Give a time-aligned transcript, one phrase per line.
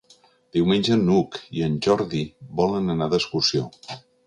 [0.55, 2.23] Diumenge n'Hug i en Jordi
[2.63, 3.71] volen anar d'excursió.